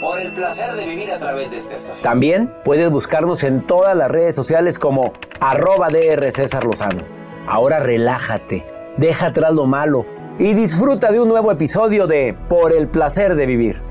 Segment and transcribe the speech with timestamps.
[0.00, 2.02] Por el placer de vivir a través de esta estación.
[2.02, 7.04] También puedes buscarnos en todas las redes sociales como arroba DR César Lozano.
[7.46, 10.04] Ahora relájate, deja atrás lo malo
[10.38, 13.82] y disfruta de un nuevo episodio de Por el placer de vivir.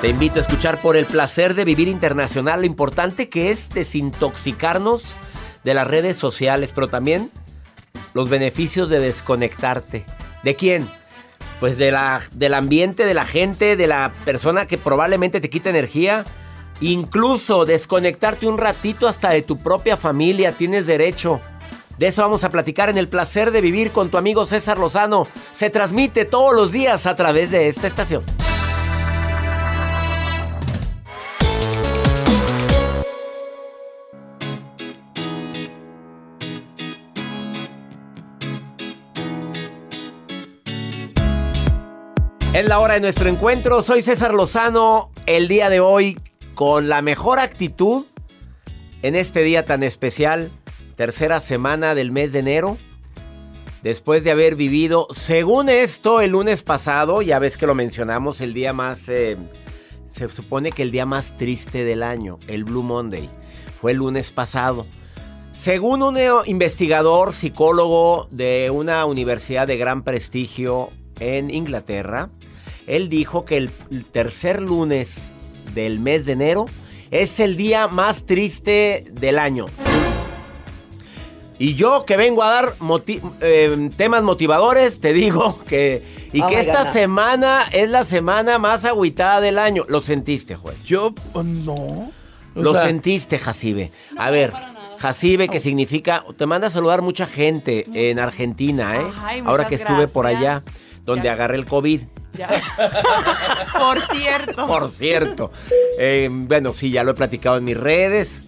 [0.00, 5.16] Te invito a escuchar por el placer de vivir internacional lo importante que es desintoxicarnos
[5.64, 7.32] de las redes sociales, pero también
[8.14, 10.06] los beneficios de desconectarte.
[10.42, 10.88] ¿De quién?
[11.60, 15.70] Pues de la, del ambiente, de la gente, de la persona que probablemente te quita
[15.70, 16.24] energía.
[16.80, 21.40] Incluso desconectarte un ratito hasta de tu propia familia, tienes derecho.
[21.98, 25.26] De eso vamos a platicar en el placer de vivir con tu amigo César Lozano.
[25.50, 28.24] Se transmite todos los días a través de esta estación.
[42.58, 43.84] Es la hora de nuestro encuentro.
[43.84, 45.12] Soy César Lozano.
[45.26, 46.18] El día de hoy,
[46.56, 48.06] con la mejor actitud,
[49.02, 50.50] en este día tan especial,
[50.96, 52.76] tercera semana del mes de enero.
[53.84, 58.54] Después de haber vivido, según esto, el lunes pasado, ya ves que lo mencionamos, el
[58.54, 59.36] día más, eh,
[60.10, 63.30] se supone que el día más triste del año, el Blue Monday,
[63.80, 64.84] fue el lunes pasado.
[65.52, 72.30] Según un investigador, psicólogo de una universidad de gran prestigio en Inglaterra,
[72.88, 73.70] él dijo que el
[74.10, 75.32] tercer lunes
[75.74, 76.66] del mes de enero
[77.10, 79.66] es el día más triste del año.
[81.58, 82.74] Y yo que vengo a dar
[83.40, 86.18] eh, temas motivadores, te digo que...
[86.32, 89.84] Y que esta semana es la semana más agüitada del año.
[89.88, 90.76] ¿Lo sentiste, Juan?
[90.84, 92.12] Yo oh, no.
[92.54, 93.90] Lo sentiste, Jacibe.
[94.16, 94.52] a ver,
[94.98, 96.24] Jacibe, que significa...
[96.36, 99.42] Te manda a saludar mucha gente en Argentina, ¿eh?
[99.44, 100.62] Ahora que estuve por allá,
[101.04, 102.02] donde agarré el COVID.
[103.78, 104.66] Por cierto.
[104.66, 105.50] Por cierto.
[105.98, 108.42] Eh, bueno, sí, ya lo he platicado en mis redes.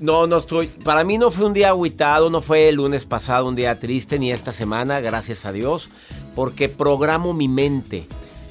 [0.00, 0.66] No, no estoy.
[0.66, 4.18] Para mí no fue un día aguitado, no fue el lunes pasado un día triste,
[4.18, 5.90] ni esta semana, gracias a Dios,
[6.34, 8.08] porque programo mi mente.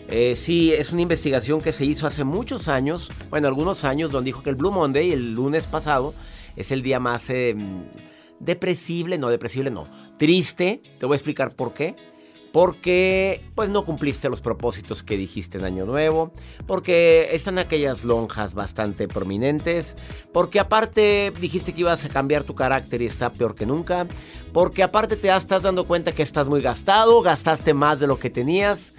[0.08, 4.30] Eh, sí, es una investigación que se hizo hace muchos años, bueno, algunos años, donde
[4.30, 6.14] dijo que el Blue Monday, el lunes pasado,
[6.56, 7.56] es el día más eh,
[8.40, 10.82] depresible, no, depresible no, triste.
[11.00, 11.96] Te voy a explicar por qué
[12.51, 16.34] porque pues no cumpliste los propósitos que dijiste en Año Nuevo,
[16.67, 19.95] porque están aquellas lonjas bastante prominentes,
[20.34, 24.07] porque aparte dijiste que ibas a cambiar tu carácter y está peor que nunca,
[24.51, 28.29] porque aparte te estás dando cuenta que estás muy gastado, gastaste más de lo que
[28.29, 28.94] tenías.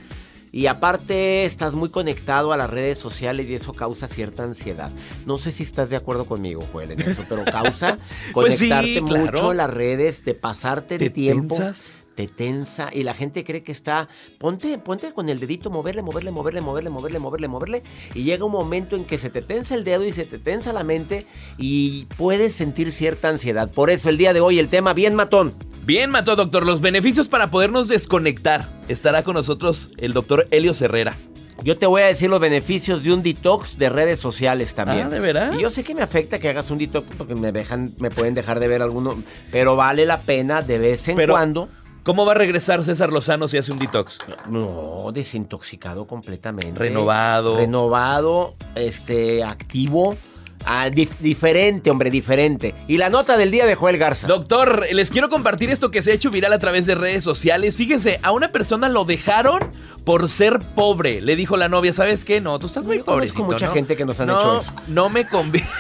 [0.54, 4.91] Y aparte estás muy conectado a las redes sociales y eso causa cierta ansiedad.
[5.24, 7.97] No sé si estás de acuerdo conmigo, Joel, en eso, pero causa
[8.34, 9.24] Pues conectarte sí, claro.
[9.24, 11.56] mucho a las redes, de pasarte ¿Te el tiempo.
[11.56, 11.94] tensas?
[12.14, 14.09] Te tensa y la gente cree que está.
[14.38, 17.82] Ponte, ponte con el dedito, moverle, moverle, moverle, moverle, moverle, moverle, moverle.
[18.14, 20.72] Y llega un momento en que se te tensa el dedo y se te tensa
[20.72, 21.26] la mente
[21.56, 23.70] y puedes sentir cierta ansiedad.
[23.70, 25.54] Por eso el día de hoy el tema bien matón.
[25.84, 26.64] Bien, mató, doctor.
[26.66, 28.68] Los beneficios para podernos desconectar.
[28.88, 31.16] Estará con nosotros el doctor Helio Herrera.
[31.65, 35.06] Yo te voy a decir los beneficios de un detox de redes sociales también.
[35.06, 35.54] Ah, ¿de veras?
[35.56, 38.34] Y yo sé que me afecta que hagas un detox porque me dejan, me pueden
[38.34, 41.68] dejar de ver alguno, pero vale la pena de vez en Pero- cuando.
[42.04, 44.19] ¿Cómo va a regresar César Lozano si hace un detox?
[44.49, 46.78] No, desintoxicado completamente.
[46.78, 47.57] Renovado.
[47.57, 50.16] Renovado, este, activo.
[50.65, 52.72] Ah, dif- diferente, hombre, diferente.
[52.87, 54.28] Y la nota del día de Joel Garza.
[54.28, 57.77] Doctor, les quiero compartir esto que se ha hecho viral a través de redes sociales.
[57.77, 59.59] Fíjense, a una persona lo dejaron
[60.04, 61.21] por ser pobre.
[61.21, 62.41] Le dijo la novia, ¿sabes qué?
[62.41, 63.72] No, tú estás muy conozco pobrecito, mucha ¿no?
[63.75, 64.72] gente que nos han No, hecho eso.
[64.87, 65.69] No me conviene.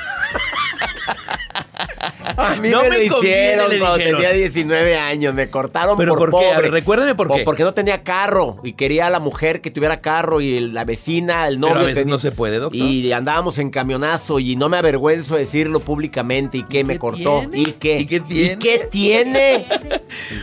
[2.52, 4.20] A mí No me, me lo conviene, hicieron le cuando dijeron.
[4.22, 5.34] tenía 19 años.
[5.34, 6.50] Me cortaron ¿Pero por, por qué?
[6.54, 6.68] Pobre.
[6.70, 7.42] recuérdeme por O qué.
[7.44, 11.46] Porque no tenía carro y quería a la mujer que tuviera carro y la vecina,
[11.48, 11.74] el novio.
[11.74, 12.80] Pero a veces tenía- no se puede, doctor.
[12.80, 16.58] Y andábamos en camionazo y no me avergüenzo decirlo públicamente.
[16.58, 17.40] ¿Y qué me cortó?
[17.40, 17.58] tiene?
[17.58, 17.98] ¿Y qué?
[18.00, 18.52] ¿Y qué tiene?
[18.54, 19.66] ¿Y qué tiene?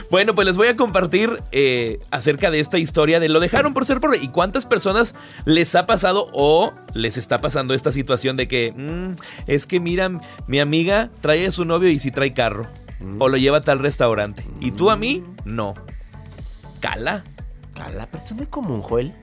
[0.10, 3.86] Bueno, pues les voy a compartir eh, acerca de esta historia de lo dejaron por
[3.86, 5.14] ser pobre y cuántas personas
[5.46, 9.12] les ha pasado o les está pasando esta situación de que mm,
[9.48, 10.10] es que mira,
[10.48, 12.68] mi amiga trae a su novio y si trae carro
[13.20, 15.74] o lo lleva a tal restaurante y tú a mí no.
[16.80, 17.24] Cala.
[17.74, 19.14] Cala, pero esto es muy común, Joel.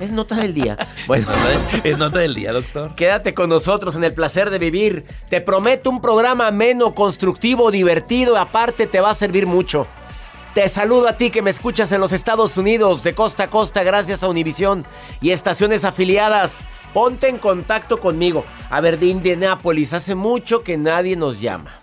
[0.00, 0.78] Es nota del día.
[1.06, 1.26] Bueno,
[1.84, 2.94] Es nota del día, doctor.
[2.94, 5.04] Quédate con nosotros en el placer de vivir.
[5.28, 8.38] Te prometo un programa ameno, constructivo, divertido.
[8.38, 9.86] Aparte, te va a servir mucho.
[10.54, 13.84] Te saludo a ti que me escuchas en los Estados Unidos, de costa a costa,
[13.84, 14.84] gracias a Univisión
[15.20, 16.64] y estaciones afiliadas.
[16.92, 18.44] Ponte en contacto conmigo.
[18.68, 21.79] A ver, de Indianápolis, hace mucho que nadie nos llama.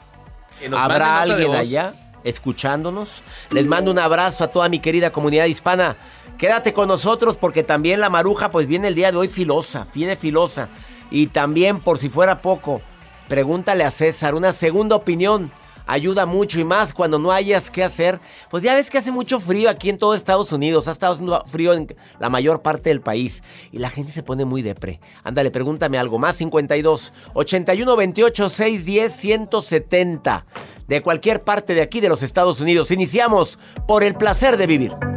[0.75, 1.93] ¿Habrá alguien allá
[2.23, 3.21] escuchándonos?
[3.51, 5.95] Les mando un abrazo a toda mi querida comunidad hispana.
[6.37, 10.15] Quédate con nosotros porque también la maruja pues viene el día de hoy filosa, viene
[10.15, 10.69] filosa.
[11.09, 12.81] Y también por si fuera poco,
[13.27, 15.51] pregúntale a César una segunda opinión.
[15.87, 18.19] Ayuda mucho y más cuando no hayas qué hacer.
[18.49, 20.87] Pues ya ves que hace mucho frío aquí en todo Estados Unidos.
[20.87, 23.41] Ha estado haciendo frío en la mayor parte del país.
[23.71, 24.99] Y la gente se pone muy depre.
[25.23, 26.19] Ándale, pregúntame algo.
[26.19, 30.45] Más 52 81 28 610 170.
[30.87, 32.91] De cualquier parte de aquí de los Estados Unidos.
[32.91, 33.57] Iniciamos
[33.87, 35.16] por el placer de vivir.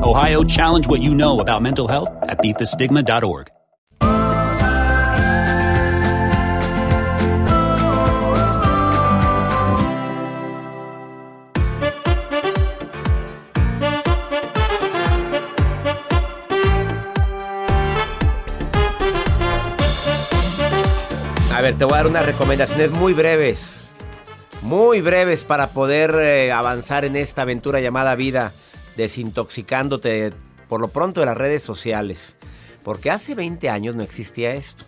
[0.00, 3.50] Ohio, challenge what you know about mental health at beatthestigma.org.
[21.52, 23.88] A ver, te voy a dar unas recomendaciones muy breves.
[24.62, 28.52] Muy breves para poder eh, avanzar en esta aventura llamada vida,
[28.98, 30.32] desintoxicándote
[30.68, 32.36] por lo pronto de las redes sociales.
[32.82, 34.84] Porque hace 20 años no existía esto.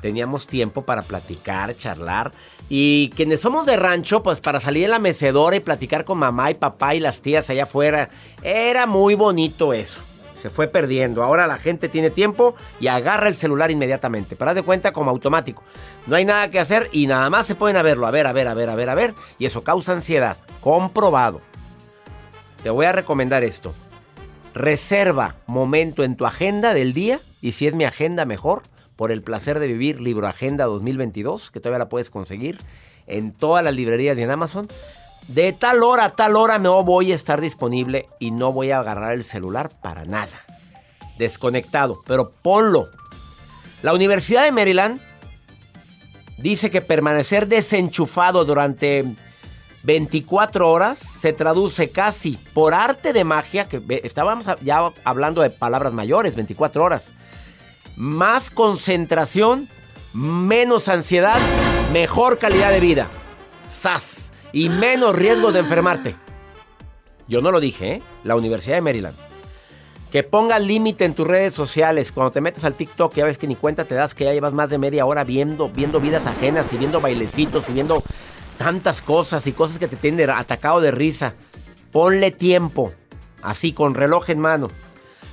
[0.00, 2.32] Teníamos tiempo para platicar, charlar.
[2.68, 6.50] Y quienes somos de rancho, pues para salir en la mecedora y platicar con mamá
[6.50, 8.08] y papá y las tías allá afuera,
[8.42, 10.00] era muy bonito eso.
[10.40, 11.22] Se fue perdiendo.
[11.22, 14.36] Ahora la gente tiene tiempo y agarra el celular inmediatamente.
[14.36, 15.62] Para de cuenta como automático.
[16.06, 18.06] No hay nada que hacer y nada más se pueden a verlo.
[18.06, 19.14] A ver, a ver, a ver, a ver, a ver.
[19.38, 20.36] Y eso causa ansiedad.
[20.60, 21.40] Comprobado.
[22.66, 23.72] Te voy a recomendar esto.
[24.52, 27.20] Reserva momento en tu agenda del día.
[27.40, 28.64] Y si es mi agenda, mejor.
[28.96, 32.58] Por el placer de vivir, libro Agenda 2022, que todavía la puedes conseguir
[33.06, 34.66] en todas las librerías y en Amazon.
[35.28, 38.80] De tal hora a tal hora no voy a estar disponible y no voy a
[38.80, 40.44] agarrar el celular para nada.
[41.18, 42.88] Desconectado, pero ponlo.
[43.84, 45.00] La Universidad de Maryland
[46.38, 49.04] dice que permanecer desenchufado durante
[49.82, 55.92] 24 horas se traduce casi por arte de magia, que estábamos ya hablando de palabras
[55.92, 57.10] mayores, 24 horas.
[57.96, 59.68] Más concentración,
[60.12, 61.38] menos ansiedad,
[61.92, 63.08] mejor calidad de vida.
[63.70, 64.32] ¡Sas!
[64.52, 66.16] Y menos riesgo de enfermarte.
[67.28, 68.02] Yo no lo dije, ¿eh?
[68.24, 69.16] La Universidad de Maryland.
[70.10, 72.12] Que ponga límite en tus redes sociales.
[72.12, 74.52] Cuando te metes al TikTok, ya ves que ni cuenta te das que ya llevas
[74.52, 78.02] más de media hora viendo, viendo vidas ajenas y viendo bailecitos y viendo
[78.58, 81.34] tantas cosas y cosas que te tienen atacado de risa.
[81.92, 82.92] Ponle tiempo,
[83.42, 84.68] así con reloj en mano.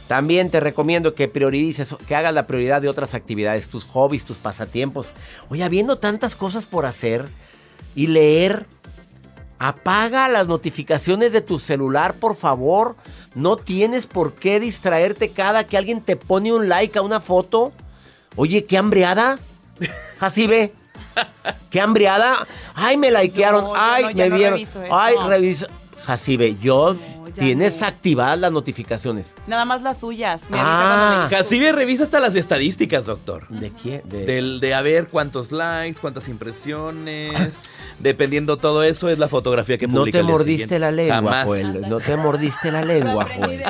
[0.08, 4.38] También te recomiendo que priorices, que hagas la prioridad de otras actividades, tus hobbies, tus
[4.38, 5.14] pasatiempos.
[5.50, 7.26] Oye, habiendo tantas cosas por hacer
[7.96, 8.68] y leer,
[9.60, 12.98] apaga las notificaciones de tu celular, por favor.
[13.34, 17.72] No tienes por qué distraerte cada que alguien te pone un like a una foto.
[18.36, 19.40] Oye, qué hambreada.
[20.20, 20.74] Jacibe.
[21.70, 22.48] Qué hambreada.
[22.76, 23.64] Ay, me likearon.
[23.66, 24.54] No, Ay, no, me no vieron.
[24.54, 24.96] reviso eso.
[24.96, 25.68] Ay, reviso.
[26.06, 27.88] Jacibe, yo ya tienes no.
[27.88, 29.36] activadas las notificaciones.
[29.48, 30.50] Nada más las suyas.
[30.50, 30.64] Me Ah.
[30.64, 33.48] avisa cuando me- Casi revisa hasta las estadísticas, doctor.
[33.48, 34.02] ¿De quién?
[34.04, 37.58] De- Del, de a ver cuántos likes, cuántas impresiones.
[38.00, 40.18] Dependiendo todo eso, es la fotografía que no publica.
[40.18, 40.80] te el mordiste siguiente.
[40.80, 41.46] la lengua, Jamás.
[41.48, 41.82] Joel.
[41.90, 43.64] No te mordiste la lengua, Joel.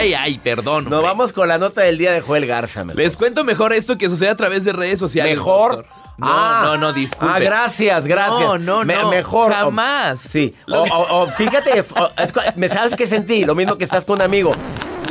[0.00, 0.84] Ay, ay, perdón.
[0.88, 2.84] Nos vamos con la nota del día de Joel Garza.
[2.84, 5.36] me- Les cuento mejor esto que sucede a través de redes sociales.
[5.36, 5.76] ¿Mejor?
[5.76, 5.94] doctor.
[6.18, 6.60] No, Ah.
[6.64, 7.34] no, no, disculpe.
[7.34, 8.40] Ah, gracias, gracias.
[8.40, 9.10] No, no, Me- no.
[9.10, 9.52] Mejor.
[9.52, 10.20] Jamás.
[10.20, 10.54] Sí.
[10.70, 14.04] O, o- o fíjate, o- es co- me sabes que sentí lo mismo que estás
[14.04, 14.54] con un amigo.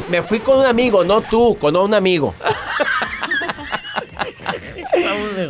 [0.10, 2.34] Me fui con un amigo, no tú, con un amigo.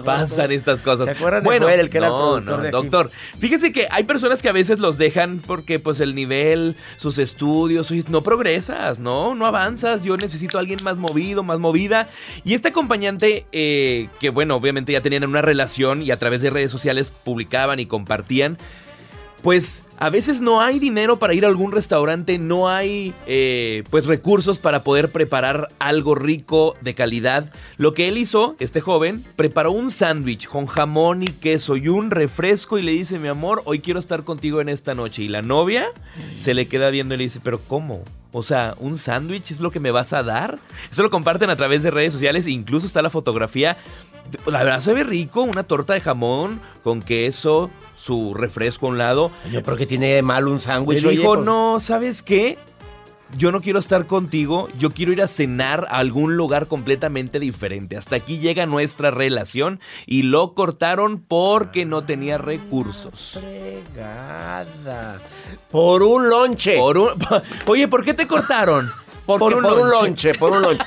[0.06, 1.06] Pasan estas cosas.
[1.06, 2.78] ¿Se acuerdan de bueno, Joel, el que era el no, productor no, de aquí?
[2.78, 3.12] doctor.
[3.40, 7.92] Fíjese que hay personas que a veces los dejan porque pues el nivel, sus estudios,
[8.10, 9.36] no progresas, ¿no?
[9.36, 10.04] No avanzas.
[10.04, 12.10] Yo necesito a alguien más movido, más movida.
[12.44, 16.50] Y este acompañante, eh, que bueno, obviamente ya tenían una relación y a través de
[16.50, 18.58] redes sociales publicaban y compartían.
[19.42, 24.06] Pues a veces no hay dinero para ir a algún restaurante, no hay eh, pues
[24.06, 27.52] recursos para poder preparar algo rico de calidad.
[27.78, 32.12] Lo que él hizo, este joven, preparó un sándwich con jamón y queso y un
[32.12, 35.24] refresco y le dice, mi amor, hoy quiero estar contigo en esta noche.
[35.24, 35.88] Y la novia
[36.38, 38.04] se le queda viendo y le dice, pero ¿cómo?
[38.32, 40.60] O sea, ¿un sándwich es lo que me vas a dar?
[40.92, 43.78] Eso lo comparten a través de redes sociales e incluso está la fotografía.
[44.46, 48.98] La verdad se ve rico, una torta de jamón con queso, su refresco a un
[49.00, 49.32] lado.
[49.52, 51.04] Yo creo que tiene mal un sándwich.
[51.04, 51.46] oye, dijo, pues.
[51.46, 52.60] no, ¿sabes qué?
[53.38, 57.96] Yo no quiero estar contigo, yo quiero ir a cenar a algún lugar completamente diferente.
[57.96, 63.38] Hasta aquí llega nuestra relación y lo cortaron porque no tenía recursos.
[63.40, 65.20] Fregada.
[65.70, 66.76] Por un lonche.
[66.78, 67.12] Por un-
[67.68, 68.92] Oye, ¿por qué te cortaron?
[69.28, 70.84] Porque por un, lonche, por un lonche.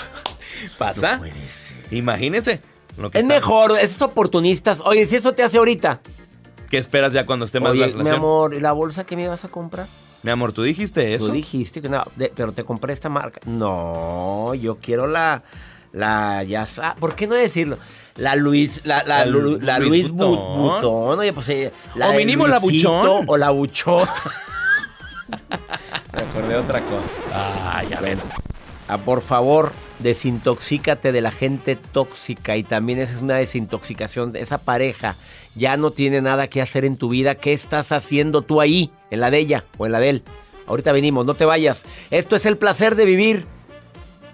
[0.78, 1.12] ¿Pasa?
[1.14, 1.94] No puede ser.
[1.94, 2.60] Imagínense.
[2.98, 4.82] Lo que Es está- mejor, esos oportunistas.
[4.84, 6.00] Oye, si eso te hace ahorita.
[6.68, 9.22] ¿Qué esperas ya cuando esté más la Oye, mi amor, ¿y la bolsa que me
[9.24, 9.86] ibas a comprar?
[10.22, 11.26] Mi amor, tú dijiste eso.
[11.26, 13.40] Tú dijiste que no, de- pero te compré esta marca.
[13.46, 15.42] No, yo quiero la,
[15.92, 17.78] la, ya sa- ¿por qué no decirlo?
[18.16, 20.58] La Luis, la, la, La Lu- la Luis Luis, Bu- Butón.
[20.58, 21.72] Butón, oye, pues eh,
[22.02, 23.24] O mínimo la Buchón.
[23.26, 24.06] O la Buchón.
[26.12, 27.14] Me acordé de otra cosa.
[27.72, 28.18] Ay, a ver.
[28.88, 29.72] Ah, por favor,
[30.02, 34.34] desintoxícate de la gente tóxica y también esa es una desintoxicación.
[34.36, 35.16] Esa pareja
[35.54, 37.34] ya no tiene nada que hacer en tu vida.
[37.36, 38.90] ¿Qué estás haciendo tú ahí?
[39.10, 40.22] En la de ella o en la de él.
[40.66, 41.84] Ahorita venimos, no te vayas.
[42.10, 43.46] Esto es el placer de vivir.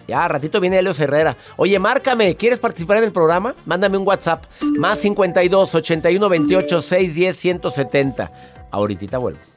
[0.07, 1.37] Ya, ratito viene Helio Herrera.
[1.57, 3.55] Oye, márcame, ¿quieres participar en el programa?
[3.65, 4.45] Mándame un WhatsApp.
[4.79, 8.31] Más 52 81 28 610 170.
[8.71, 9.56] Ahorita vuelvo.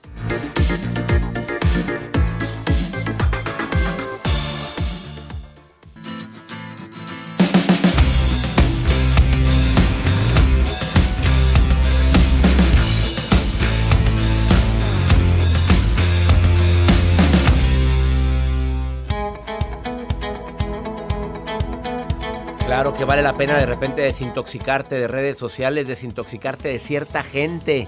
[23.00, 27.88] Que vale la pena de repente desintoxicarte de redes sociales, desintoxicarte de cierta gente.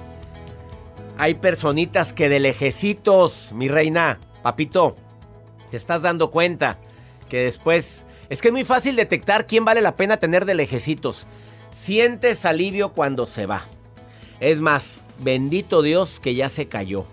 [1.17, 4.95] Hay personitas que de lejecitos, mi reina, papito,
[5.69, 6.77] te estás dando cuenta
[7.27, 8.05] que después...
[8.29, 11.27] Es que es muy fácil detectar quién vale la pena tener de lejecitos.
[11.71, 13.65] Sientes alivio cuando se va.
[14.39, 17.03] Es más, bendito Dios que ya se cayó.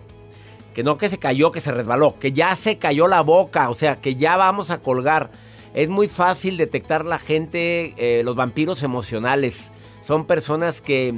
[0.73, 3.75] Que no que se cayó, que se resbaló, que ya se cayó la boca, o
[3.75, 5.33] sea, que ya vamos a colgar.
[5.75, 9.71] Es muy fácil detectar la gente, eh, los vampiros emocionales.
[10.01, 11.15] Son personas que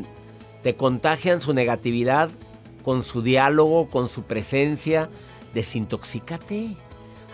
[0.62, 2.30] te contagian su negatividad
[2.84, 5.08] con su diálogo, con su presencia.
[5.54, 6.76] Desintoxícate.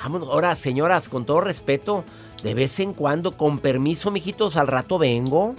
[0.03, 2.05] Ahora, señoras, con todo respeto,
[2.43, 5.55] de vez en cuando, con permiso, mijitos, al rato vengo.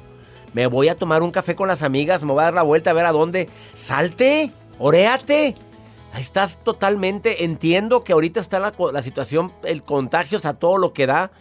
[0.54, 2.92] Me voy a tomar un café con las amigas, me voy a dar la vuelta
[2.92, 3.50] a ver a dónde.
[3.74, 5.56] Salte, oréate.
[6.18, 7.44] Estás totalmente.
[7.46, 11.32] Entiendo que ahorita está la, la situación, el contagio, sea, todo lo que da.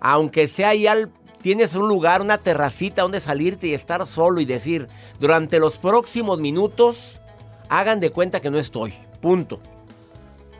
[0.00, 1.10] Aunque sea ahí al.
[1.40, 4.88] Tienes un lugar, una terracita donde salirte y estar solo y decir,
[5.20, 7.20] durante los próximos minutos,
[7.68, 8.94] hagan de cuenta que no estoy.
[9.20, 9.60] Punto.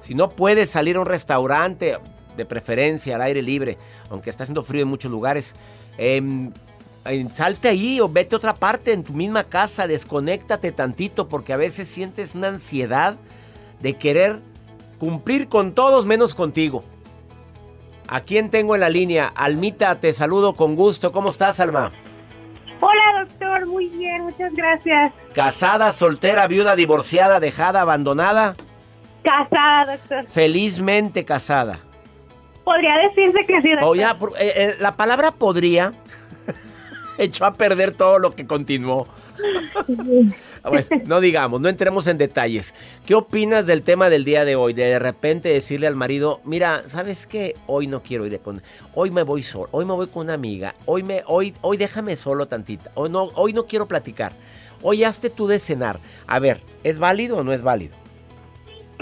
[0.03, 1.97] Si no puedes salir a un restaurante,
[2.37, 3.79] de preferencia al aire libre,
[4.11, 5.55] aunque está haciendo frío en muchos lugares,
[5.99, 6.53] em,
[7.35, 11.57] salte ahí o vete a otra parte en tu misma casa, desconéctate tantito, porque a
[11.57, 13.17] veces sientes una ansiedad
[13.85, 14.41] de querer
[14.99, 16.83] cumplir con todos menos contigo.
[18.09, 19.31] ¿A quién tengo en la línea?
[19.37, 21.13] Almita, te saludo con gusto.
[21.13, 21.93] ¿Cómo estás, Alma?
[22.81, 23.67] Hola, doctor.
[23.67, 25.13] Muy bien, muchas gracias.
[25.35, 28.55] ¿Casada, soltera, viuda, divorciada, dejada, abandonada?
[29.23, 30.25] Casada, doctor.
[30.25, 31.81] Felizmente casada.
[32.65, 33.89] Podría decirse que sí, doctor.
[33.91, 35.93] Oh, ya, eh, eh, la palabra podría
[37.19, 39.07] echó a perder todo lo que continuó.
[40.65, 42.75] Bueno, no digamos, no entremos en detalles.
[43.05, 44.73] ¿Qué opinas del tema del día de hoy?
[44.73, 47.55] De, de repente decirle al marido, mira, ¿sabes qué?
[47.67, 48.63] Hoy no quiero ir con...
[48.95, 52.17] Hoy me voy solo, hoy me voy con una amiga, hoy, me, hoy, hoy déjame
[52.17, 54.33] solo tantita, hoy no, hoy no quiero platicar,
[54.83, 56.01] hoy hazte tú de cenar.
[56.27, 58.04] A ver, ¿es válido o no es válido?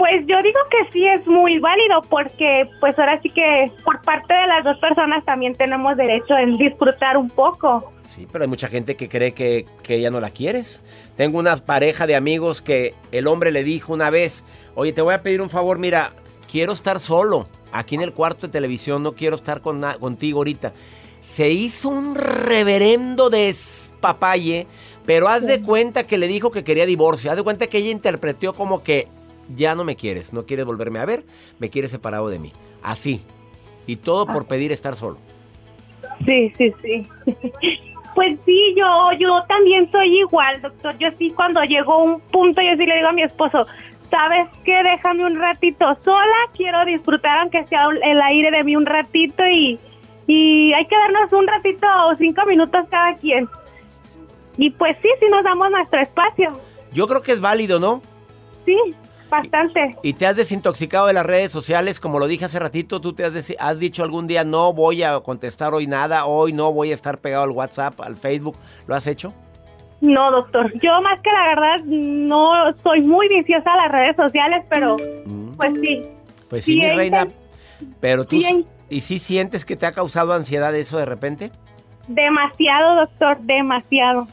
[0.03, 4.33] Pues yo digo que sí es muy válido porque pues ahora sí que por parte
[4.33, 7.93] de las dos personas también tenemos derecho en disfrutar un poco.
[8.09, 10.83] Sí, pero hay mucha gente que cree que, que ya no la quieres.
[11.15, 14.43] Tengo una pareja de amigos que el hombre le dijo una vez,
[14.75, 16.11] oye, te voy a pedir un favor, mira,
[16.51, 20.73] quiero estar solo, aquí en el cuarto de televisión, no quiero estar con contigo ahorita.
[21.21, 24.67] Se hizo un reverendo despapalle,
[25.05, 27.91] pero haz de cuenta que le dijo que quería divorcio, haz de cuenta que ella
[27.91, 29.07] interpretó como que
[29.55, 31.23] ya no me quieres, no quieres volverme a ver,
[31.59, 32.51] me quieres separado de mí.
[32.81, 33.21] Así.
[33.85, 35.17] Y todo por pedir estar solo.
[36.25, 37.07] Sí, sí, sí.
[38.15, 40.95] Pues sí, yo, yo también soy igual, doctor.
[40.99, 43.65] Yo sí, cuando llegó un punto, yo sí le digo a mi esposo,
[44.11, 44.83] ¿sabes qué?
[44.83, 49.79] Déjame un ratito sola, quiero disfrutar aunque sea el aire de mí un ratito y,
[50.27, 53.49] y hay que darnos un ratito o cinco minutos cada quien.
[54.57, 56.59] Y pues sí, sí nos damos nuestro espacio.
[56.91, 58.03] Yo creo que es válido, ¿no?
[58.65, 58.77] Sí,
[59.33, 59.97] bastante.
[60.03, 61.99] ¿Y te has desintoxicado de las redes sociales?
[61.99, 65.73] Como lo dije hace ratito, tú te has, dicho algún día, no voy a contestar
[65.73, 68.57] hoy nada, hoy no voy a estar pegado al WhatsApp, al Facebook.
[68.87, 69.33] ¿Lo has hecho?
[70.01, 70.71] No, doctor.
[70.81, 74.97] Yo más que la verdad no soy muy viciosa a las redes sociales, pero
[75.57, 76.03] pues sí.
[76.49, 77.27] Pues sí, Sí, mi reina.
[77.99, 81.51] Pero tú, sí, ¿y sí sientes que te ha causado ansiedad eso de repente?
[82.07, 84.27] Demasiado, doctor, demasiado.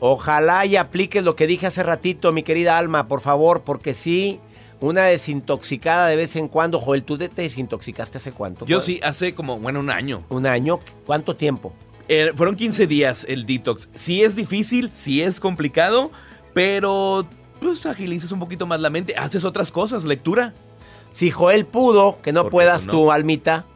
[0.00, 4.40] Ojalá y apliques lo que dije hace ratito, mi querida Alma, por favor, porque sí,
[4.80, 6.80] una desintoxicada de vez en cuando.
[6.80, 8.64] Joel, ¿tú te desintoxicaste hace cuánto?
[8.64, 10.24] Yo sí, hace como, bueno, un año.
[10.30, 10.80] ¿Un año?
[11.06, 11.74] ¿Cuánto tiempo?
[12.08, 13.90] Eh, fueron 15 días el detox.
[13.94, 16.10] Sí es difícil, sí es complicado,
[16.54, 17.24] pero
[17.60, 20.54] pues agilizas un poquito más la mente, haces otras cosas, lectura.
[21.12, 22.92] Si Joel pudo, que no ¿Por qué puedas tú no?
[22.92, 23.66] tú, Almita.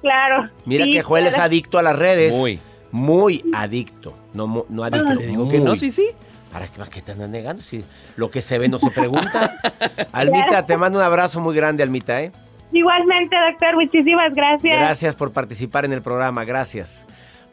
[0.00, 0.50] Claro.
[0.64, 2.32] Mira sí, que Joel es adicto a las redes.
[2.34, 2.60] Muy.
[2.90, 4.14] Muy adicto.
[4.46, 5.16] No, no adicto.
[5.16, 6.10] Te digo que no, sí, sí.
[6.52, 7.62] ¿Para qué, para qué te andan negando?
[7.62, 7.84] Si
[8.16, 9.58] lo que se ve no se pregunta.
[10.12, 12.32] Almita, te mando un abrazo muy grande, Almita, ¿eh?
[12.72, 14.78] Igualmente, doctor, muchísimas gracias.
[14.78, 17.06] Gracias por participar en el programa, gracias.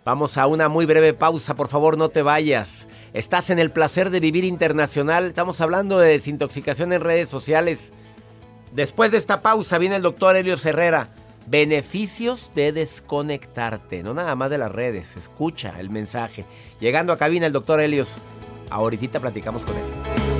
[0.03, 2.87] Vamos a una muy breve pausa, por favor no te vayas.
[3.13, 7.91] Estás en el placer de vivir internacional, estamos hablando de desintoxicación en redes sociales.
[8.71, 11.09] Después de esta pausa viene el doctor Helio Herrera.
[11.47, 16.43] Beneficios de desconectarte, no nada más de las redes, escucha el mensaje.
[16.79, 18.19] Llegando a cabina el doctor Helios,
[18.71, 20.34] ahorita platicamos con él.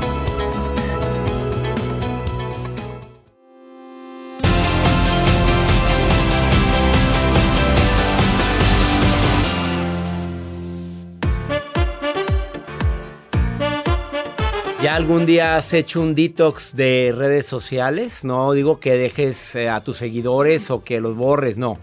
[14.85, 18.23] ¿Ya algún día has hecho un detox de redes sociales?
[18.23, 21.77] No digo que dejes eh, a tus seguidores o que los borres, no.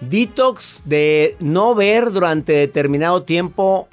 [0.00, 3.88] Detox de no ver durante determinado tiempo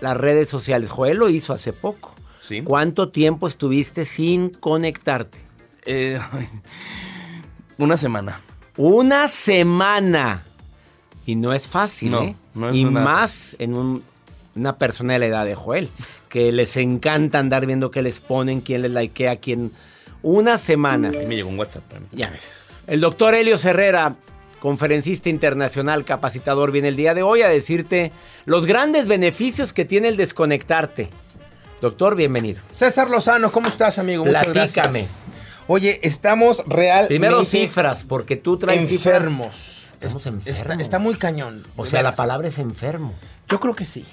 [0.00, 0.88] las redes sociales.
[0.88, 2.14] Joel lo hizo hace poco.
[2.40, 2.62] Sí.
[2.62, 5.38] ¿Cuánto tiempo estuviste sin conectarte?
[5.84, 6.18] Eh,
[7.78, 8.40] una semana.
[8.76, 10.44] Una semana.
[11.26, 12.36] Y no es fácil, No, ¿eh?
[12.54, 14.02] no es y nada más en un-
[14.56, 15.90] una persona de la edad de Joel,
[16.30, 19.72] que les encanta andar viendo qué les ponen, quién les likea, quién...
[20.22, 21.10] Una semana.
[21.10, 21.82] Ahí me llegó un WhatsApp.
[21.82, 22.06] espérame.
[22.12, 22.84] Ya ves.
[22.86, 24.14] El doctor Helio Herrera,
[24.60, 28.12] conferencista internacional, capacitador, viene el día de hoy a decirte
[28.44, 31.08] los grandes beneficios que tiene el desconectarte.
[31.80, 32.60] Doctor, bienvenido.
[32.70, 34.24] César Lozano, ¿cómo estás, amigo?
[34.24, 35.00] Muchas Platícame.
[35.00, 35.24] gracias.
[35.66, 39.86] Oye, estamos realmente Primero cifras, porque tú traes cifras enfermos.
[40.00, 40.60] Estamos enfermos.
[40.60, 41.64] Está, está muy cañón.
[41.76, 43.14] O sea, la palabra es enfermo.
[43.48, 44.04] Yo creo que sí.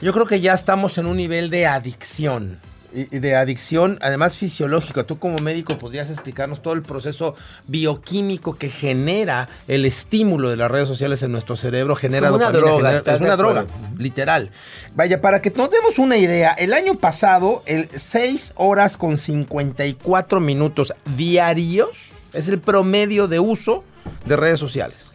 [0.00, 2.58] Yo creo que ya estamos en un nivel de adicción.
[2.92, 5.04] Y de adicción, además fisiológico.
[5.06, 7.36] Tú como médico podrías explicarnos todo el proceso
[7.68, 11.94] bioquímico que genera el estímulo de las redes sociales en nuestro cerebro.
[11.94, 14.50] Genera una dopamina, droga, genera- ¿estás es una droga, literal.
[14.96, 20.40] Vaya, para que nos demos una idea, el año pasado, el 6 horas con 54
[20.40, 21.90] minutos diarios
[22.32, 23.84] es el promedio de uso
[24.24, 25.14] de redes sociales.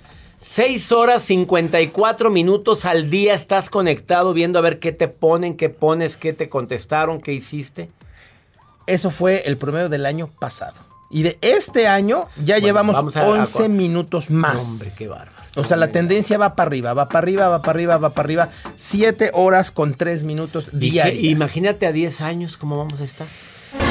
[0.50, 5.70] 6 horas 54 minutos al día estás conectado viendo a ver qué te ponen, qué
[5.70, 7.90] pones, qué te contestaron, qué hiciste.
[8.86, 10.76] Eso fue el promedio del año pasado.
[11.10, 14.62] Y de este año ya Bueno, llevamos vamos a- a- 11 minutos más.
[14.64, 15.32] Hombre, qué bárbaro.
[15.56, 18.26] O sea, la tendencia va para arriba, va para arriba, va para arriba, va para
[18.26, 18.50] arriba.
[18.76, 21.24] 7 horas con 3 minutos ¿Y qué- diarios.
[21.24, 23.26] imagínate a 10 años cómo vamos a estar.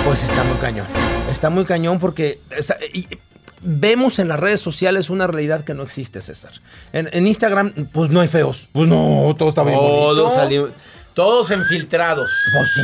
[0.05, 0.87] Pues está muy cañón.
[1.31, 3.09] Está muy cañón porque está- y-
[3.65, 6.53] vemos en las redes sociales una realidad que no existe, César.
[6.93, 8.69] En, en Instagram, pues no hay feos.
[8.73, 10.31] Pues no, todo está bien bonito.
[10.31, 10.71] salimos,
[11.15, 12.31] todos infiltrados.
[12.53, 12.83] Pues sí,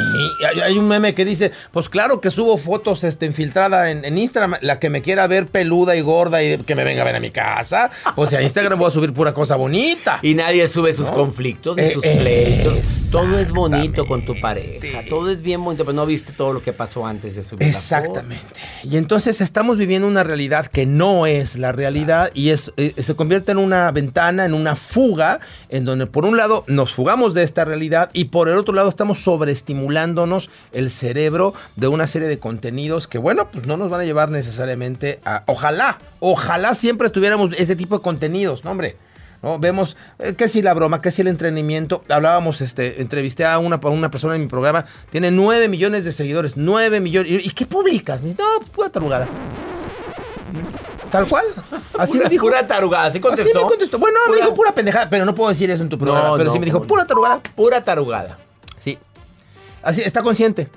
[0.49, 4.17] hay, hay un meme que dice, pues claro que subo fotos este, infiltrada en, en
[4.19, 7.17] Instagram, la que me quiera ver peluda y gorda y que me venga a ver
[7.17, 10.19] a mi casa, pues a Instagram voy a subir pura cosa bonita.
[10.23, 11.15] Y nadie sube sus ¿No?
[11.15, 13.11] conflictos ni Eh, sus pleitos.
[13.11, 15.01] Todo es bonito con tu pareja.
[15.09, 17.73] Todo es bien bonito, pero no viste todo lo que pasó antes de subir la
[17.73, 17.79] foto.
[17.79, 18.61] Exactamente.
[18.85, 23.15] Y entonces estamos viviendo una realidad que no es la realidad y es, eh, se
[23.15, 27.43] convierte en una ventana, en una fuga, en donde por un lado nos fugamos de
[27.43, 32.39] esta realidad y por el otro lado estamos sobreestimulándonos el cerebro de una serie de
[32.39, 35.43] contenidos que, bueno, pues no nos van a llevar necesariamente a...
[35.47, 38.97] Ojalá, ojalá siempre estuviéramos este tipo de contenidos, ¿no, hombre?
[39.43, 39.59] ¿no?
[39.59, 42.05] Vemos eh, si la broma, que si el entretenimiento.
[42.09, 46.57] Hablábamos, este, entrevisté a una, una persona en mi programa, tiene 9 millones de seguidores,
[46.57, 47.31] 9 millones.
[47.31, 48.23] ¿Y, y qué publicas?
[48.23, 48.35] No,
[48.75, 49.29] pura tarugada.
[51.11, 51.45] Tal cual.
[51.99, 52.47] Así Pura, me dijo.
[52.47, 53.63] pura tarugada, ¿así Así contestó?
[53.63, 53.99] me contestó.
[53.99, 56.29] Bueno, me dijo pura pendejada, pero no puedo decir eso en tu programa.
[56.29, 57.41] No, pero no, sí me dijo pura tarugada.
[57.57, 58.39] Pura tarugada.
[58.79, 58.97] Sí.
[59.83, 60.69] Así, está consciente.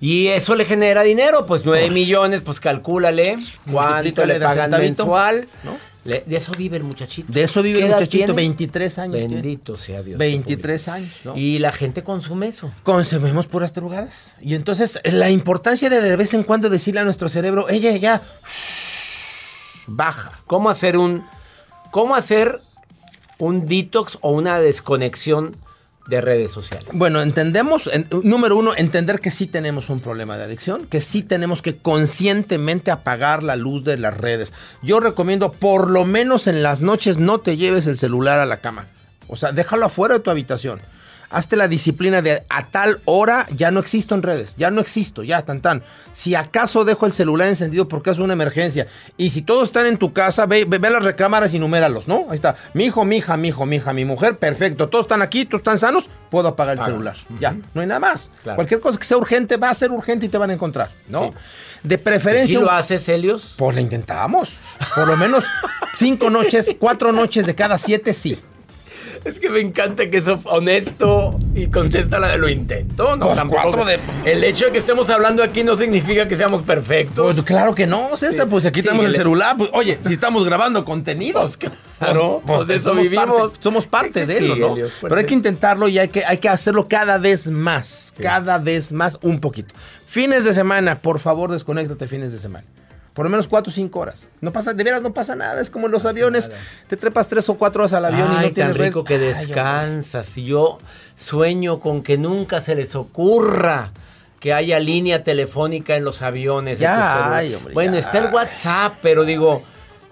[0.00, 3.36] Y eso le genera dinero, pues 9 millones, pues calcúlale
[3.70, 5.48] cuánto le pagan mensual.
[5.64, 5.76] ¿no?
[6.04, 7.32] Le- de eso vive el muchachito.
[7.32, 8.32] De eso vive ¿Qué el muchachito, tiene?
[8.32, 9.16] 23 años.
[9.16, 9.34] tiene.
[9.34, 10.18] Bendito sea Dios.
[10.18, 11.36] qué 23 años, ¿no?
[11.36, 12.70] Y la gente consume eso.
[12.84, 14.34] consumimos puras tarugadas.
[14.40, 18.22] Y entonces la importancia de de vez en cuando decirle a nuestro cerebro, ella ya,
[18.48, 19.07] shh,
[19.88, 20.32] baja.
[20.46, 21.24] ¿Cómo hacer un
[21.90, 22.60] cómo hacer
[23.38, 25.56] un detox o una desconexión
[26.06, 26.88] de redes sociales?
[26.92, 31.22] Bueno, entendemos, en- número uno, entender que sí tenemos un problema de adicción, que sí
[31.22, 34.52] tenemos que conscientemente apagar la luz de las redes.
[34.82, 38.60] Yo recomiendo, por lo menos en las noches, no te lleves el celular a la
[38.60, 38.86] cama.
[39.28, 40.80] O sea, déjalo afuera de tu habitación.
[41.30, 45.22] Hazte la disciplina de a tal hora ya no existo en redes, ya no existo,
[45.22, 45.82] ya tan tan.
[46.12, 48.86] Si acaso dejo el celular encendido porque es una emergencia
[49.18, 52.26] y si todos están en tu casa, ve, ve, ve las recámaras y numéralos, ¿no?
[52.30, 55.20] Ahí está, mi hijo, mi hija, mi hijo, mi hija, mi mujer, perfecto, todos están
[55.20, 57.16] aquí, todos están sanos, puedo apagar el celular.
[57.40, 58.30] Ya, no hay nada más.
[58.42, 58.56] Claro.
[58.56, 61.24] Cualquier cosa que sea urgente va a ser urgente y te van a encontrar, ¿no?
[61.24, 61.30] Sí.
[61.82, 62.60] De ¿Sí preferencia...
[62.60, 63.54] lo haces, Helios?
[63.56, 64.58] Pues la intentamos.
[64.94, 65.44] Por lo menos
[65.96, 68.40] cinco noches, cuatro noches de cada siete, sí.
[69.24, 73.16] Es que me encanta que eso honesto y contesta la de lo intento.
[73.16, 76.36] No, Pues tampoco- cuatro de- El hecho de que estemos hablando aquí no significa que
[76.36, 77.34] seamos perfectos.
[77.34, 78.50] Pues claro que no, César, Sí.
[78.50, 79.18] pues aquí tenemos el Síguele.
[79.24, 79.56] celular.
[79.58, 81.40] Pues, oye, si estamos grabando contenido.
[81.40, 83.26] Pues claro, pues de eso somos vivimos.
[83.26, 84.74] Parte, somos parte de Sí, él, ¿no?
[84.74, 85.26] Pues Pero hay sí.
[85.26, 88.12] que intentarlo y hay que, hay que hacerlo cada vez más.
[88.20, 89.74] Cada vez más, un poquito.
[90.06, 92.66] Fines de semana, por favor, desconéctate fines de semana.
[93.18, 94.28] Por lo menos cuatro o cinco horas.
[94.40, 95.60] No pasa, de veras no pasa nada.
[95.60, 96.52] Es como en los aviones.
[96.86, 99.06] Te trepas tres o cuatro horas al avión y Ay, no tienes tan rico red.
[99.08, 100.38] que Ay, descansas.
[100.38, 100.78] y yo
[101.16, 103.90] sueño con que nunca se les ocurra
[104.38, 106.78] que haya línea telefónica en los aviones.
[106.78, 108.32] Ya hay, hombre, bueno, ya está el.
[108.32, 109.64] WhatsApp, pero digo,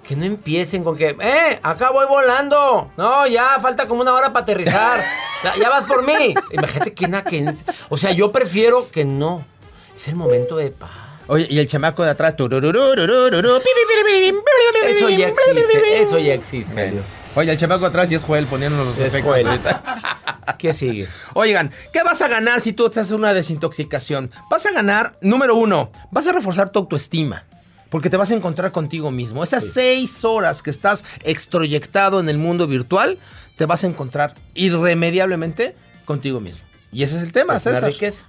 [0.02, 1.60] que no empiecen con que, ¡eh!
[1.62, 2.90] Acá voy volando.
[2.96, 5.00] No, ya falta como una hora para aterrizar.
[5.44, 6.34] ya, ya vas por mí.
[6.50, 7.54] Imagínate que, na- que.
[7.88, 9.44] O sea, yo prefiero que no.
[9.96, 10.90] Es el momento de paz.
[11.28, 12.34] Oye, y el chamaco de atrás.
[12.38, 12.48] Eso
[15.08, 16.90] ya existe, eso ya existe.
[16.90, 17.04] Dios.
[17.34, 19.46] Oye, el chamaco atrás y es Joel poniéndonos los Es efectos Joel.
[19.48, 20.02] ahorita.
[20.58, 21.06] ¿Qué sigue?
[21.34, 24.30] Oigan, ¿qué vas a ganar si tú haces una desintoxicación?
[24.50, 27.44] Vas a ganar, número uno, vas a reforzar tu autoestima.
[27.90, 29.44] Porque te vas a encontrar contigo mismo.
[29.44, 33.18] Esas seis horas que estás extroyectado en el mundo virtual,
[33.56, 36.64] te vas a encontrar irremediablemente contigo mismo.
[36.92, 37.90] Y ese es el tema, Pues, una César.
[37.90, 38.24] riqueza.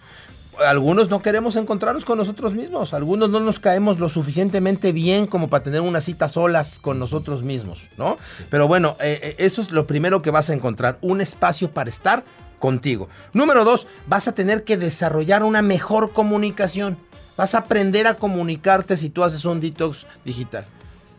[0.66, 2.94] Algunos no queremos encontrarnos con nosotros mismos.
[2.94, 7.44] Algunos no nos caemos lo suficientemente bien como para tener una cita solas con nosotros
[7.44, 8.18] mismos, ¿no?
[8.50, 10.98] Pero bueno, eh, eh, eso es lo primero que vas a encontrar.
[11.02, 12.24] Un espacio para estar
[12.60, 13.10] contigo.
[13.34, 16.98] Número dos, vas a tener que desarrollar una mejor comunicación.
[17.36, 20.66] Vas a aprender a comunicarte si tú haces un detox digital.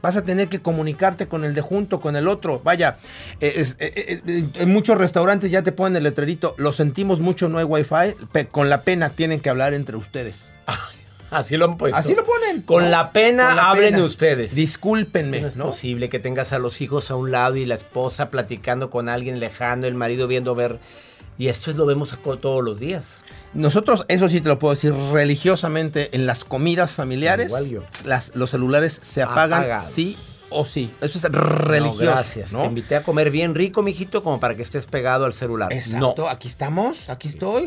[0.00, 2.60] Vas a tener que comunicarte con el de junto, con el otro.
[2.62, 2.98] Vaya,
[3.40, 6.54] eh, es- eh, eh, en muchos restaurantes ya te ponen el letrerito.
[6.56, 8.14] Lo sentimos mucho, no hay wifi.
[8.50, 10.54] con la pena tienen que hablar entre ustedes.
[11.30, 11.96] Así lo han puesto.
[11.98, 12.62] Así lo ponen.
[12.62, 14.06] Con la pena Con la hablen pena.
[14.06, 14.54] ustedes.
[14.54, 15.64] Discúlpenme, no es ¿no?
[15.66, 19.38] posible que tengas a los hijos a un lado y la esposa platicando con alguien
[19.40, 20.78] lejano, el marido viendo ver.
[21.38, 23.22] Y esto es lo vemos todos los días.
[23.54, 27.52] Nosotros, eso sí te lo puedo decir, religiosamente, en las comidas familiares,
[28.04, 29.90] las, los celulares se apagan Apagados.
[29.90, 30.16] sí
[30.50, 30.90] o sí.
[31.00, 32.02] Eso es No, religioso.
[32.04, 32.52] gracias.
[32.52, 32.60] ¿no?
[32.62, 35.72] Te invité a comer bien rico, mijito, como para que estés pegado al celular.
[35.72, 37.66] Exacto, aquí estamos, aquí estoy,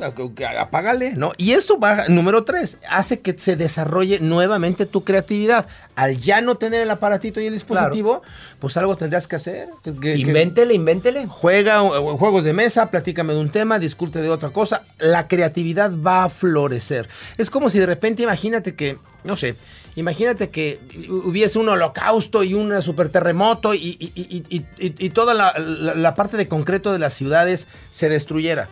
[0.58, 1.32] apágale, ¿no?
[1.38, 5.67] Y eso va, número tres, hace que se desarrolle nuevamente tu creatividad.
[5.96, 8.22] Al ya no tener el aparatito y el dispositivo,
[8.60, 9.67] pues algo tendrás que hacer.
[9.84, 11.28] que- que- que- Invéntele, invéntele.
[11.28, 14.84] Juega uh, juegos de mesa, platícame de un tema, discute de otra cosa.
[15.00, 17.08] La creatividad va a florecer.
[17.38, 19.56] Es como si de repente, imagínate que, no sé,
[19.96, 26.48] imagínate que hubiese un holocausto y un super terremoto y, y- toda la, parte de
[26.48, 28.70] concreto de las ciudades se destruyera.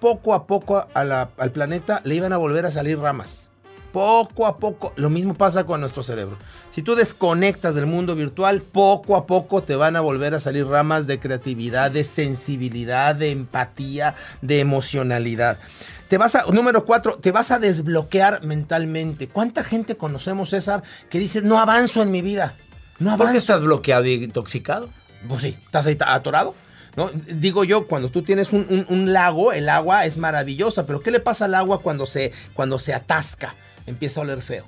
[0.00, 3.48] Poco a poco al planeta le iban a volver a salir ramas.
[3.92, 6.36] Poco a poco, lo mismo pasa con nuestro cerebro.
[6.70, 10.66] Si tú desconectas del mundo virtual, poco a poco te van a volver a salir
[10.66, 15.58] ramas de creatividad, de sensibilidad, de empatía, de emocionalidad.
[16.08, 19.28] Te vas a, número cuatro, te vas a desbloquear mentalmente.
[19.28, 22.54] ¿Cuánta gente conocemos, César, que dices, no avanzo en mi vida?
[22.98, 23.38] No ¿Por qué avanzo.
[23.38, 24.88] estás bloqueado y intoxicado?
[25.28, 26.54] Pues sí, estás ahí atorado.
[26.96, 27.10] ¿no?
[27.12, 31.10] Digo yo, cuando tú tienes un, un- un lago, el agua es maravillosa, pero ¿qué
[31.12, 33.54] le pasa al agua cuando se, cuando se atasca?
[33.86, 34.64] Empieza a oler feo.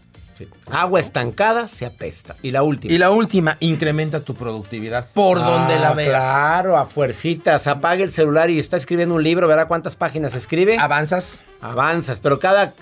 [0.70, 2.36] Agua estancada se apesta.
[2.42, 2.92] Y la última.
[2.94, 6.10] Y la última, incrementa tu productividad por donde la Ah, veas.
[6.10, 7.66] Claro, a fuercitas.
[7.66, 9.46] Apague el celular y está escribiendo un libro.
[9.48, 10.78] ¿Verá cuántas páginas escribe?
[10.78, 11.44] Avanzas.
[11.60, 12.72] Avanzas, pero cada.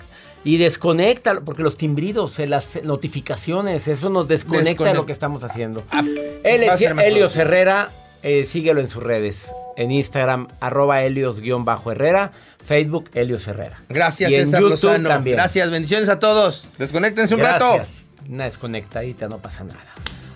[0.45, 5.43] Y desconecta, porque los timbridos, eh, las notificaciones, eso nos desconecta de lo que estamos
[5.43, 5.83] haciendo.
[5.93, 6.03] va a
[6.43, 7.41] Él ser más Helios fácil.
[7.41, 7.89] Herrera,
[8.23, 9.51] eh, síguelo en sus redes.
[9.77, 12.31] En Instagram, arroba Helios-Herrera.
[12.63, 13.79] Facebook, Helios Herrera.
[13.89, 15.09] Gracias, y en César YouTube Lozano.
[15.09, 15.37] también.
[15.37, 16.67] Gracias, bendiciones a todos.
[16.77, 17.75] Desconéctense un rato.
[17.75, 18.07] Gracias.
[18.27, 19.79] Una desconectadita, no pasa nada.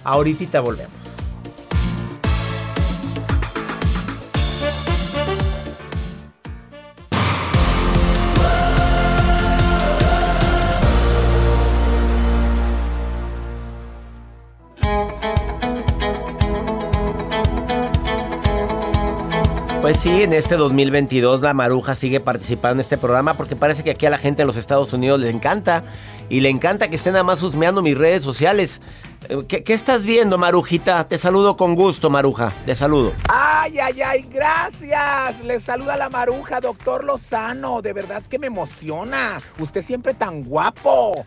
[0.04, 1.23] Ahorita volvemos.
[19.94, 23.92] Pues sí, en este 2022 la Maruja sigue participando en este programa porque parece que
[23.92, 25.84] aquí a la gente de los Estados Unidos le encanta
[26.30, 28.82] y le encanta que estén nada más husmeando mis redes sociales.
[29.30, 31.08] Eh, ¿Qué, qué estás viendo, Marujita?
[31.08, 32.52] Te saludo con gusto, Maruja.
[32.66, 33.14] Te saludo.
[33.30, 35.40] Ay, ay, ay, gracias.
[35.44, 37.84] Les saluda la maruja, doctor Lozano.
[37.84, 39.40] De verdad que me emociona.
[39.60, 41.24] Usted siempre tan guapo,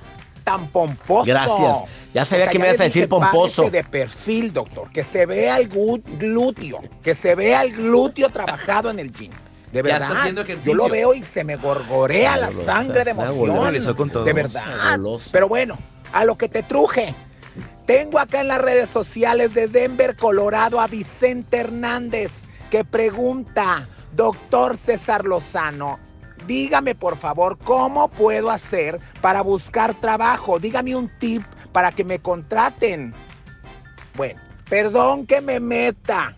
[0.46, 1.24] tan pomposo.
[1.26, 1.76] Gracias.
[2.14, 3.68] Ya sabía que me ibas a decir dije, pomposo.
[3.68, 4.88] de perfil, doctor.
[4.92, 6.78] Que se vea el glúteo.
[7.02, 9.32] Que se vea el glúteo trabajado en el gym.
[9.72, 10.02] De Ya verdad.
[10.08, 13.96] está haciendo Yo lo veo y se me gorgorea la sangre de emoción.
[13.96, 14.22] Con todo.
[14.22, 14.98] De verdad.
[15.32, 15.76] Pero bueno,
[16.12, 17.12] a lo que te truje.
[17.84, 22.30] Tengo acá en las redes sociales de Denver, Colorado, a Vicente Hernández,
[22.70, 25.98] que pregunta, doctor César Lozano,
[26.46, 30.58] dígame por favor, ¿cómo puedo hacer para buscar trabajo?
[30.58, 33.12] Dígame un tip para que me contraten.
[34.16, 36.34] Bueno, perdón que me meta.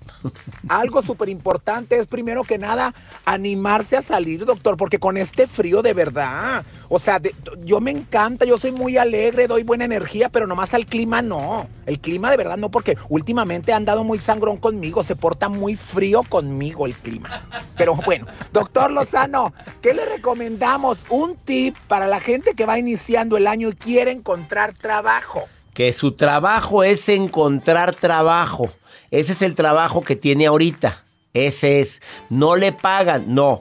[0.68, 5.82] Algo súper importante es primero que nada animarse a salir, doctor, porque con este frío
[5.82, 10.28] de verdad, o sea, de- yo me encanta, yo soy muy alegre, doy buena energía,
[10.28, 11.68] pero nomás al clima no.
[11.86, 15.76] El clima de verdad no, porque últimamente ha andado muy sangrón conmigo, se porta muy
[15.76, 17.42] frío conmigo el clima.
[17.76, 19.52] Pero bueno, doctor Lozano,
[19.82, 20.98] ¿qué le recomendamos?
[21.08, 25.44] Un tip para la gente que va iniciando el año y quiere encontrar trabajo.
[25.74, 28.68] Que su trabajo es encontrar trabajo.
[29.10, 31.04] Ese es el trabajo que tiene ahorita.
[31.34, 32.02] Ese es.
[32.28, 33.60] No le pagan, no.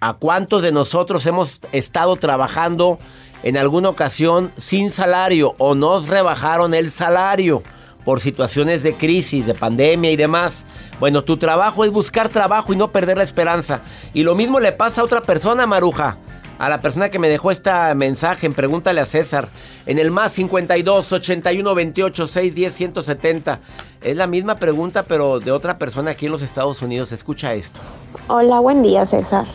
[0.00, 2.98] ¿A cuántos de nosotros hemos estado trabajando
[3.44, 7.62] en alguna ocasión sin salario o nos rebajaron el salario
[8.04, 10.66] por situaciones de crisis, de pandemia y demás?
[10.98, 13.82] Bueno, tu trabajo es buscar trabajo y no perder la esperanza.
[14.12, 16.16] Y lo mismo le pasa a otra persona, Maruja.
[16.62, 19.48] A la persona que me dejó este mensaje, en pregúntale a César.
[19.84, 23.58] En el más 52 81 28 610 170.
[24.00, 27.10] Es la misma pregunta, pero de otra persona aquí en los Estados Unidos.
[27.10, 27.80] Escucha esto.
[28.28, 29.46] Hola, buen día César.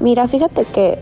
[0.00, 0.96] Mira, fíjate que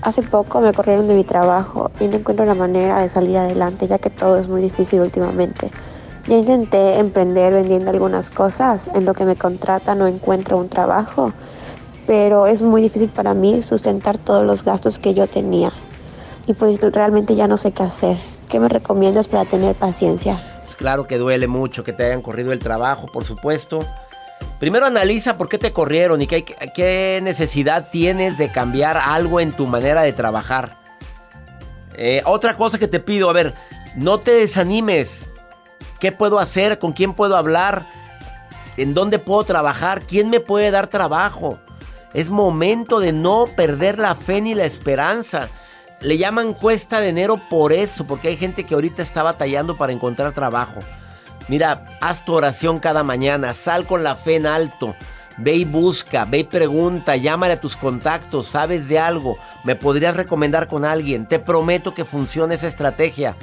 [0.00, 3.86] hace poco me corrieron de mi trabajo y no encuentro la manera de salir adelante
[3.86, 5.70] ya que todo es muy difícil últimamente.
[6.28, 11.34] Ya intenté emprender vendiendo algunas cosas, en lo que me contratan no encuentro un trabajo,
[12.12, 15.72] pero es muy difícil para mí sustentar todos los gastos que yo tenía
[16.46, 18.18] y pues realmente ya no sé qué hacer.
[18.50, 20.38] ¿Qué me recomiendas para tener paciencia?
[20.76, 23.86] Claro que duele mucho que te hayan corrido el trabajo, por supuesto.
[24.60, 29.52] Primero analiza por qué te corrieron y qué, qué necesidad tienes de cambiar algo en
[29.52, 30.76] tu manera de trabajar.
[31.94, 33.54] Eh, otra cosa que te pido, a ver,
[33.96, 35.30] no te desanimes.
[35.98, 36.78] ¿Qué puedo hacer?
[36.78, 37.86] ¿Con quién puedo hablar?
[38.76, 40.02] ¿En dónde puedo trabajar?
[40.02, 41.58] ¿Quién me puede dar trabajo?
[42.14, 45.48] Es momento de no perder la fe ni la esperanza.
[46.00, 49.92] Le llaman cuesta de enero por eso, porque hay gente que ahorita está batallando para
[49.92, 50.80] encontrar trabajo.
[51.48, 54.94] Mira, haz tu oración cada mañana, sal con la fe en alto.
[55.38, 60.14] Ve y busca, ve y pregunta, llámale a tus contactos, sabes de algo, me podrías
[60.14, 63.34] recomendar con alguien, te prometo que funciona esa estrategia.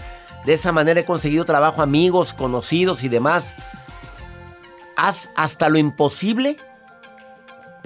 [0.46, 3.56] De esa manera he conseguido trabajo, amigos, conocidos y demás.
[4.96, 6.58] Haz hasta lo imposible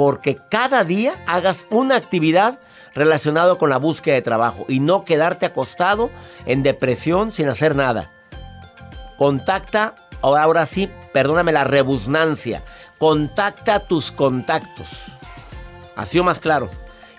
[0.03, 2.59] porque cada día hagas una actividad
[2.93, 6.09] relacionada con la búsqueda de trabajo y no quedarte acostado
[6.45, 8.11] en depresión sin hacer nada.
[9.17, 12.63] Contacta, ahora sí, perdóname la rebusnancia,
[12.97, 15.05] contacta tus contactos.
[15.95, 16.69] Así o más claro.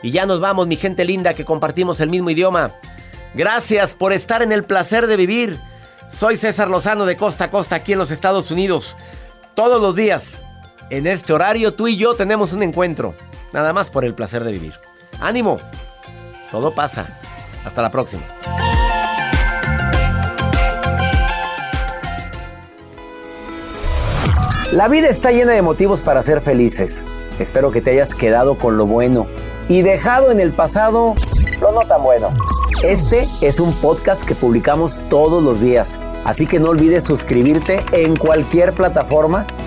[0.03, 2.71] Y ya nos vamos, mi gente linda, que compartimos el mismo idioma.
[3.33, 5.59] Gracias por estar en el placer de vivir.
[6.11, 8.95] Soy César Lozano de Costa a Costa aquí en los Estados Unidos.
[9.55, 10.45] Todos los días,
[10.91, 13.15] en este horario, tú y yo tenemos un encuentro.
[13.53, 14.75] Nada más por el placer de vivir.
[15.21, 15.59] Ánimo.
[16.51, 17.07] Todo pasa.
[17.65, 18.23] Hasta la próxima.
[24.73, 27.05] La vida está llena de motivos para ser felices.
[27.39, 29.27] Espero que te hayas quedado con lo bueno
[29.69, 31.15] y dejado en el pasado
[31.61, 32.31] lo no tan bueno.
[32.83, 38.17] Este es un podcast que publicamos todos los días, así que no olvides suscribirte en
[38.17, 39.47] cualquier plataforma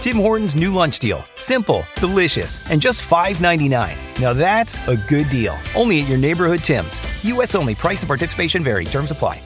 [0.00, 1.24] Tim Hortons' new lunch deal.
[1.36, 3.96] Simple, delicious, and just $5.99.
[4.20, 5.56] Now that's a good deal.
[5.74, 7.00] Only at your neighborhood Tim's.
[7.24, 7.54] U.S.
[7.56, 7.74] only.
[7.74, 8.84] Price and participation vary.
[8.84, 9.40] Terms apply.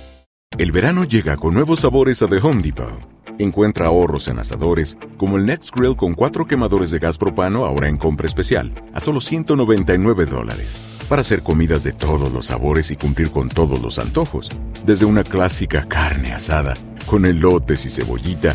[0.59, 3.01] El verano llega con nuevos sabores a The Home Depot.
[3.39, 7.89] Encuentra ahorros en asadores, como el Next Grill con cuatro quemadores de gas propano ahora
[7.89, 10.79] en compra especial, a solo 199 dólares.
[11.09, 14.51] Para hacer comidas de todos los sabores y cumplir con todos los antojos.
[14.85, 16.75] Desde una clásica carne asada,
[17.07, 18.55] con elotes y cebollita,